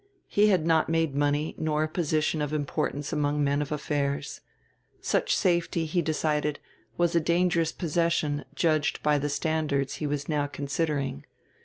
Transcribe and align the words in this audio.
He 0.25 0.47
had 0.47 0.65
not 0.65 0.89
made 0.89 1.13
money 1.13 1.53
nor 1.59 1.83
a 1.83 1.87
position 1.87 2.41
of 2.41 2.53
importance 2.53 3.13
among 3.13 3.43
men 3.43 3.61
of 3.61 3.71
affairs. 3.71 4.41
Such 4.99 5.35
safety, 5.37 5.85
he 5.85 6.01
decided, 6.01 6.59
was 6.97 7.13
a 7.15 7.19
dangerous 7.19 7.71
possession 7.71 8.43
judged 8.55 9.03
by 9.03 9.19
the 9.19 9.29
standards 9.29 9.97
he 9.97 10.07
was 10.07 10.27
now 10.27 10.47
considering. 10.47 11.23